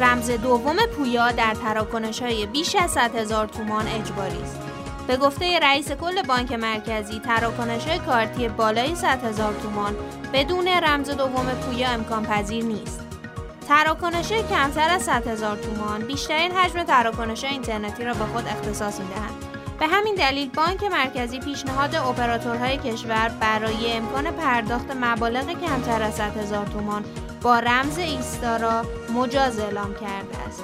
[0.00, 4.60] رمز دوم پویا در تراکنش های بیش از 100 هزار تومان اجباری است.
[5.06, 9.96] به گفته رئیس کل بانک مرکزی تراکنش کارتی بالای 100 هزار تومان
[10.32, 13.06] بدون رمز دوم پویا امکان پذیر نیست.
[13.68, 19.44] تراکنش کمتر از 100 هزار تومان بیشترین حجم تراکنش اینترنتی را به خود اختصاص می‌دهند.
[19.80, 26.36] به همین دلیل بانک مرکزی پیشنهاد اپراتورهای کشور برای امکان پرداخت مبالغ کمتر از 100
[26.36, 27.04] هزار تومان
[27.42, 28.82] با رمز ایستا را
[29.14, 30.62] مجاز اعلام کرده است.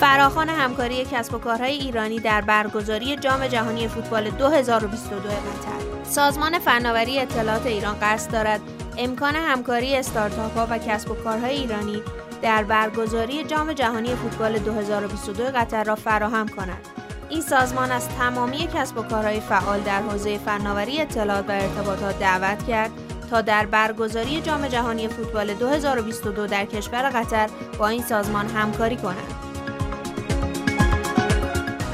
[0.00, 7.18] فراخان همکاری کسب و کارهای ایرانی در برگزاری جام جهانی فوتبال 2022 قطر سازمان فناوری
[7.18, 8.60] اطلاعات ایران قصد دارد
[8.98, 12.02] امکان همکاری استارتاپ ها و کسب و کارهای ایرانی
[12.42, 16.86] در برگزاری جام جهانی فوتبال 2022 قطر را فراهم کند.
[17.28, 22.66] این سازمان از تمامی کسب و کارهای فعال در حوزه فناوری اطلاعات و ارتباطات دعوت
[22.66, 22.90] کرد
[23.30, 29.34] تا در برگزاری جام جهانی فوتبال 2022 در کشور قطر با این سازمان همکاری کنند.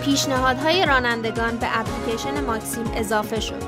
[0.04, 3.62] پیشنهادهای رانندگان به اپلیکیشن ماکسیم اضافه شد.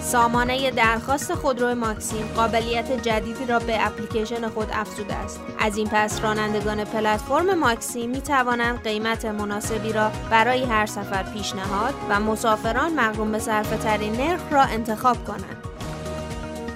[0.00, 5.40] سامانه درخواست خودرو ماکسیم قابلیت جدیدی را به اپلیکیشن خود افزوده است.
[5.58, 11.94] از این پس رانندگان پلتفرم ماکسیم می توانند قیمت مناسبی را برای هر سفر پیشنهاد
[12.08, 15.63] و مسافران مقروم به صرفه ترین نرخ را انتخاب کنند.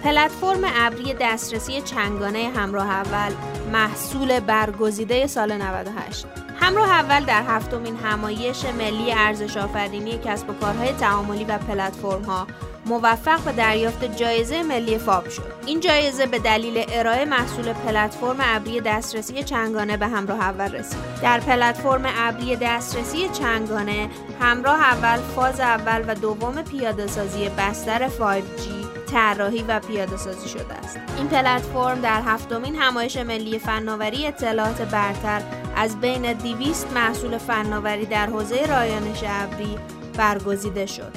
[0.05, 3.33] پلتفرم ابری دسترسی چنگانه همراه اول
[3.73, 6.27] محصول برگزیده سال 98
[6.61, 12.47] همراه اول در هفتمین همایش ملی ارزش آفرینی کسب و کارهای تعاملی و پلتفرم ها
[12.87, 15.53] موفق به دریافت جایزه ملی فاب شد.
[15.67, 20.99] این جایزه به دلیل ارائه محصول پلتفرم ابری دسترسی چنگانه به همراه اول رسید.
[21.23, 24.11] در پلتفرم ابری دسترسی چنگانه
[24.41, 30.75] همراه اول فاز اول و دوم پیاده سازی بستر 5G طراحی و پیاده سازی شده
[30.75, 30.99] است.
[31.17, 35.43] این پلتفرم در هفتمین همایش ملی فناوری اطلاعات برتر
[35.77, 39.79] از بین 200 محصول فناوری در حوزه رایانش ابری
[40.17, 41.13] برگزیده شد.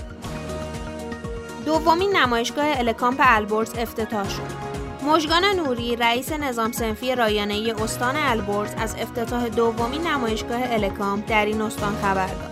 [1.66, 4.72] دومین نمایشگاه الکامپ البرز افتتاح شد.
[5.04, 11.62] مژگان نوری رئیس نظام سنفی رایانه استان البرز از افتتاح دومین نمایشگاه الکامپ در این
[11.62, 12.51] استان خبر داد.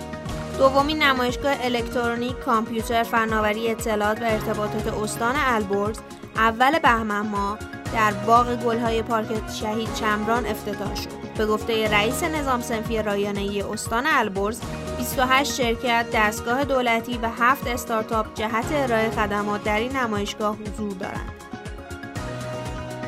[0.60, 6.00] دومین نمایشگاه الکترونیک کامپیوتر فناوری اطلاعات و ارتباطات استان البرز
[6.36, 7.58] اول بهمن ماه
[7.94, 9.28] در باغ گلهای پارک
[9.62, 11.10] شهید چمران افتتاح شد.
[11.38, 14.62] به گفته رئیس نظام صنفی رایانه استان البرز
[14.98, 21.32] 28 شرکت، دستگاه دولتی و 7 استارتاپ جهت ارائه خدمات در این نمایشگاه حضور دارند.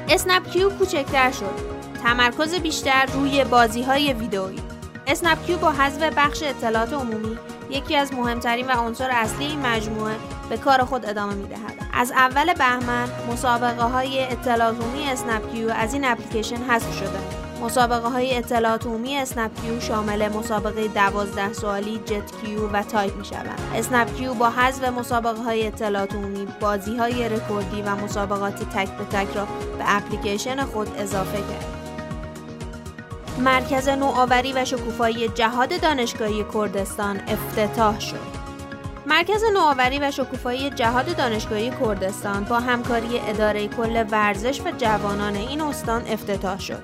[0.10, 1.72] اسنپ کیو کوچکتر شد.
[2.04, 4.71] تمرکز بیشتر روی بازی های ویدئویی.
[5.12, 7.38] اسنپ کیو با حذف بخش اطلاعات عمومی
[7.70, 10.16] یکی از مهمترین و عنصر اصلی این مجموعه
[10.50, 11.74] به کار خود ادامه می‌دهد.
[11.94, 17.20] از اول بهمن مسابقه های اطلاعات عمومی اسنپ کیو از این اپلیکیشن حذف شده.
[17.62, 23.26] مسابقه های اطلاعات عمومی اسنپ کیو شامل مسابقه 12 سوالی جت کیو و تایپ می
[23.26, 23.60] شوند.
[23.76, 29.06] اسنپ کیو با حذف مسابقه های اطلاعات عمومی بازی های رکوردی و مسابقات تک به
[29.06, 29.46] تک را
[29.78, 31.81] به اپلیکیشن خود اضافه کرد.
[33.38, 38.42] مرکز نوآوری و شکوفایی جهاد دانشگاهی کردستان افتتاح شد.
[39.06, 45.62] مرکز نوآوری و شکوفایی جهاد دانشگاهی کردستان با همکاری اداره کل ورزش و جوانان این
[45.62, 46.84] استان افتتاح شد.